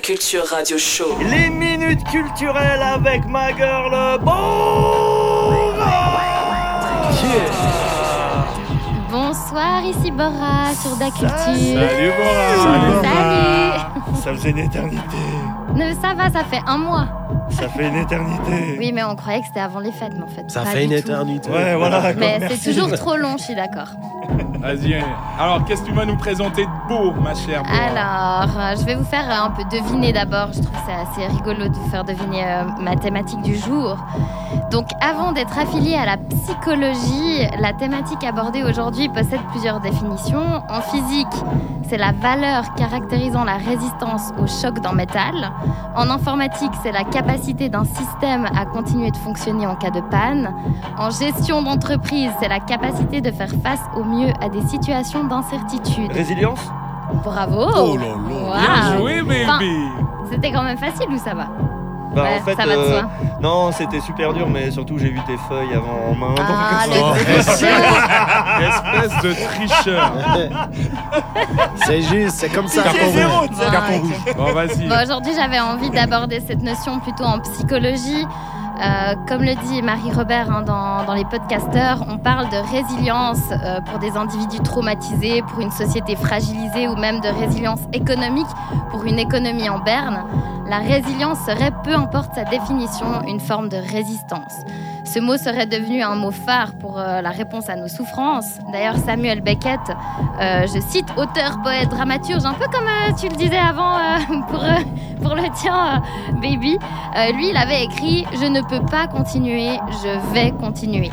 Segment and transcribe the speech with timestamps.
[0.00, 1.18] Culture Radio Show.
[1.30, 5.74] Les minutes culturelles avec ma girl Bora
[9.10, 11.28] Bonsoir, ici Bora sur Da Culture.
[11.28, 14.22] Salut Bora Salut.
[14.22, 15.16] Ça faisait une éternité.
[15.74, 17.06] Ne, ça va, ça fait un mois.
[17.50, 18.76] Ça fait une éternité.
[18.78, 20.50] Oui, mais on croyait que c'était avant les fêtes, mais en fait.
[20.50, 21.08] Ça pas fait du une tout.
[21.08, 21.50] éternité.
[21.50, 22.12] Ouais, voilà.
[22.16, 23.88] Mais c'est toujours trop long, je suis d'accord.
[24.60, 24.94] Vas-y.
[25.38, 27.74] Alors, qu'est-ce que tu vas nous présenter de beau, ma chère Bora
[28.46, 30.48] Alors, euh, je vais vous faire un peu deviner d'abord.
[30.54, 33.98] Je trouve que c'est assez rigolo de vous faire deviner euh, ma thématique du jour.
[34.70, 40.62] Donc, avant d'être affilié à la psychologie, la thématique abordée aujourd'hui possède plusieurs définitions.
[40.70, 41.26] En physique,
[41.90, 45.52] c'est la valeur caractérisant la résistance au choc dans métal.
[45.96, 50.52] En informatique, c'est la capacité d'un système à continuer de fonctionner en cas de panne.
[50.98, 56.10] En gestion d'entreprise, c'est la capacité de faire face au mieux à des situations d'incertitude.
[56.12, 56.60] Résilience?
[57.24, 58.90] Bravo Oh là là.
[58.90, 59.58] Bien joué, baby Enfin,
[60.30, 61.46] C'était quand même facile ou ça va
[62.14, 63.08] Bah Ouais, en fait, ça va de euh, soi.
[63.40, 66.34] non, c'était super dur, mais surtout j'ai vu tes feuilles avant en main.
[66.38, 67.14] Ah, donc- Oh.
[68.64, 70.12] Espèce de tricheur
[71.86, 72.82] C'est juste, c'est comme ça.
[72.82, 74.34] Carton rouge.
[74.36, 74.88] Bon, vas-y.
[74.88, 78.26] Bon, aujourd'hui, j'avais envie d'aborder cette notion plutôt en psychologie.
[78.82, 83.80] Euh, comme le dit Marie Robert hein, dans, les podcasteurs, on parle de résilience euh,
[83.82, 88.48] pour des individus traumatisés, pour une société fragilisée ou même de résilience économique
[88.90, 90.24] pour une économie en berne.
[90.66, 94.64] La résilience serait, peu importe sa définition, une forme de résistance.
[95.04, 98.58] Ce mot serait devenu un mot phare pour euh, la réponse à nos souffrances.
[98.72, 99.78] D'ailleurs, Samuel Beckett,
[100.40, 103.96] euh, je cite, auteur, poète, dramaturge, un peu comme euh, tu le disais avant
[104.48, 104.60] pour,
[105.22, 106.02] pour le tien,
[106.40, 106.78] baby.
[107.34, 111.10] Lui, il avait écrit Je ne peux pas continuer, je vais continuer.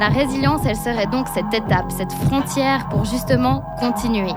[0.00, 4.32] La résilience, elle serait donc cette étape, cette frontière pour justement continuer.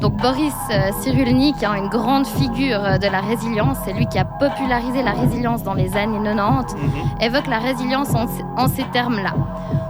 [0.00, 0.54] Donc Boris
[1.02, 5.64] Cyrulnik, hein, une grande figure de la résilience, c'est lui qui a popularisé la résilience
[5.64, 6.90] dans les années 90, Mhm.
[7.20, 9.32] évoque la résilience en, en ces termes-là.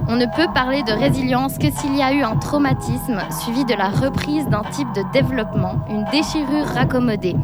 [0.09, 3.75] On ne peut parler de résilience que s'il y a eu un traumatisme suivi de
[3.75, 7.37] la reprise d'un type de développement, une déchirure raccommodée.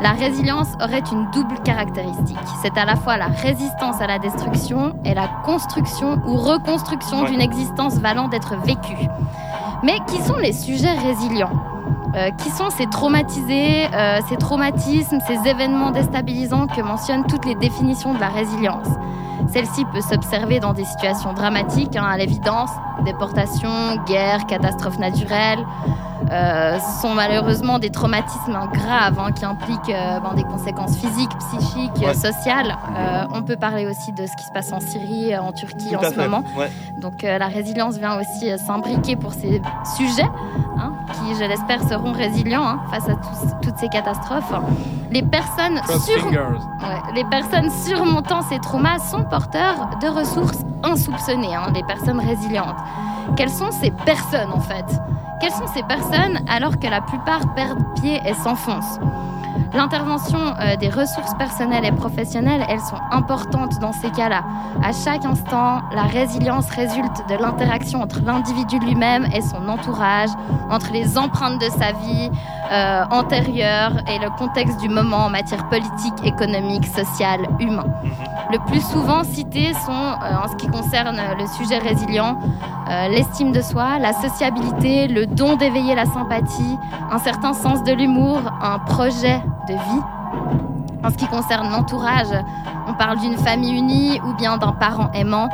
[0.00, 2.36] La résilience aurait une double caractéristique.
[2.62, 7.30] C'est à la fois la résistance à la destruction et la construction ou reconstruction Ouais.
[7.30, 9.08] d'une existence valant d'être vécue.
[9.82, 11.50] Mais qui sont les sujets résilients?
[12.14, 17.54] Euh, Qui sont ces traumatisés, euh, ces traumatismes, ces événements déstabilisants que mentionnent toutes les
[17.54, 18.86] définitions de la résilience?
[19.52, 22.70] Celle-ci peut s'observer dans des situations dramatiques, hein, à l'évidence,
[23.04, 25.64] déportation, guerre, catastrophes naturelles.
[26.32, 31.92] Euh, ce sont malheureusement des traumatismes graves hein, qui impliquent ben, des conséquences physiques, psychiques,
[32.04, 32.14] Ouais.
[32.14, 32.76] sociales.
[33.32, 36.02] On peut parler aussi de ce qui se passe en Syrie, en Turquie Tout en
[36.02, 36.22] ce fait.
[36.22, 36.42] moment.
[36.56, 36.70] Ouais.
[37.00, 39.60] Donc la résilience vient aussi s'imbriquer pour ces
[39.96, 40.28] sujets
[40.78, 40.92] hein,
[41.26, 44.52] qui, je l'espère, seront résilients hein, face à tous- toutes ces catastrophes.
[45.10, 46.20] Les personnes Cross sur...
[46.20, 46.38] fingers.
[46.80, 52.76] Ouais, Les personnes surmontant ces traumas sont porteurs de ressources insoupçonnées, hein, les personnes résilientes.
[53.36, 54.84] Quelles sont ces personnes en fait?
[55.40, 58.98] Quelles sont ces personnes alors que la plupart perdent pied et s'enfoncent?
[59.74, 64.44] L'intervention euh, des ressources personnelles et professionnelles, elles sont importantes dans ces cas-là.
[64.82, 70.30] À chaque instant, la résilience résulte de l'interaction entre l'individu lui-même et son entourage,
[70.70, 72.30] entre les empreintes de sa vie
[72.70, 77.86] euh, antérieure et le contexte du moment en matière politique, économique, sociale, humain.
[78.52, 82.38] Le plus souvent cités sont, euh, en ce qui concerne le sujet résilient,
[82.88, 86.76] euh, l'estime de soi, la sociabilité, le don d'éveiller la sympathie,
[87.10, 90.02] un certain sens de l'humour, un projet de vie.
[91.04, 92.32] En ce qui concerne l'entourage,
[92.88, 95.48] on parle d'une famille unie ou bien d'un parent aimant,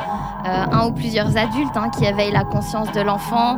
[0.45, 3.57] euh, un ou plusieurs adultes hein, qui éveillent la conscience de l'enfant,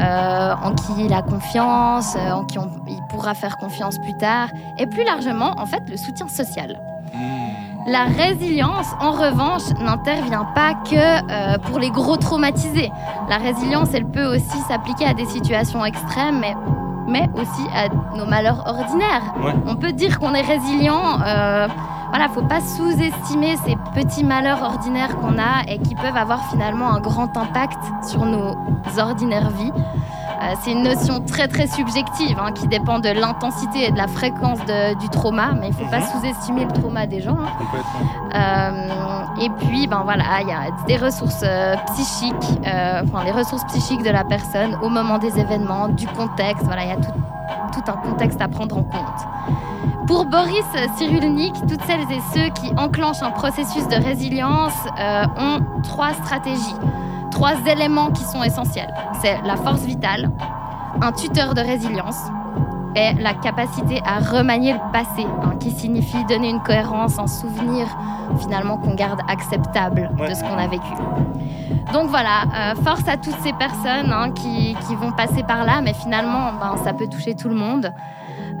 [0.00, 4.16] euh, en qui il a confiance, euh, en qui on- il pourra faire confiance plus
[4.16, 6.80] tard, et plus largement, en fait, le soutien social.
[7.86, 12.90] La résilience, en revanche, n'intervient pas que euh, pour les gros traumatisés.
[13.28, 16.54] La résilience, elle peut aussi s'appliquer à des situations extrêmes, mais,
[17.08, 19.34] mais aussi à nos malheurs ordinaires.
[19.42, 19.54] Ouais.
[19.66, 21.20] On peut dire qu'on est résilient.
[21.26, 21.68] Euh,
[22.10, 26.90] voilà, faut pas sous-estimer ces petits malheurs ordinaires qu'on a et qui peuvent avoir finalement
[26.92, 28.56] un grand impact sur nos
[28.98, 29.72] ordinaires vies.
[30.42, 34.06] Euh, c'est une notion très très subjective hein, qui dépend de l'intensité et de la
[34.08, 36.06] fréquence de- du trauma, mais il faut pas Mhm.
[36.06, 37.36] sous-estimer le trauma des gens.
[37.38, 37.50] hein.
[37.58, 38.00] Complètement.
[38.34, 42.34] Euh, et puis, ben voilà, il y a des ressources euh, psychiques,
[42.66, 46.64] euh, enfin les ressources psychiques de la personne au moment des événements, du contexte.
[46.64, 47.12] Voilà, il y a tout,
[47.74, 49.26] tout un contexte à prendre en compte.
[50.06, 50.64] Pour Boris
[50.96, 54.74] Cyrulnik, toutes celles et ceux qui enclenchent un processus de résilience
[55.38, 56.74] ont trois stratégies,
[57.30, 58.92] trois éléments qui sont essentiels.
[59.20, 60.30] C'est la force vitale,
[61.00, 62.18] un tuteur de résilience
[62.96, 67.86] est la capacité à remanier le passé, hein, qui signifie donner une cohérence, un souvenir
[68.40, 70.28] finalement qu'on garde acceptable Ouais.
[70.28, 70.92] de ce qu'on a vécu.
[71.92, 75.80] Donc voilà, euh, force à toutes ces personnes hein, qui, qui vont passer par là,
[75.82, 77.92] mais finalement, ben, ça peut toucher tout le monde.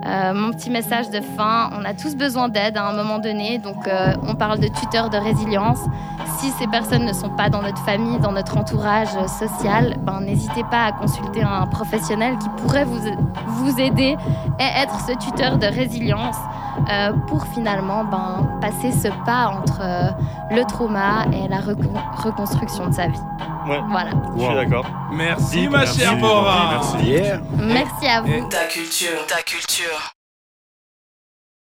[0.06, 3.58] Euh, mon petit message de fin, on a tous besoin d'aide à un moment donné,
[3.58, 5.80] donc euh, on parle de tuteurs de résilience.
[6.38, 10.64] Si ces personnes ne sont pas dans notre famille, dans notre entourage social, ben, n'hésitez
[10.64, 14.16] pas à consulter un professionnel qui pourrait vous, aider
[14.58, 16.36] et être ce tuteur de résilience
[17.26, 19.82] pour finalement ben, passer ce pas entre
[20.50, 23.09] le trauma et la recon- reconstruction de sa vie.
[23.68, 23.80] Ouais.
[23.88, 24.10] Voilà.
[24.36, 24.86] Je suis d'accord.
[25.12, 26.70] Merci, Deep, ma merci, chère Bora.
[26.72, 27.06] merci.
[27.06, 27.40] Yeah.
[27.52, 28.28] Merci à vous.
[28.28, 30.12] Et- Ta culture, ta culture.